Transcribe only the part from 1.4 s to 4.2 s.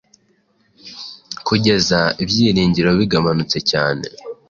kugeza ibyiringiro bigabanutse cyane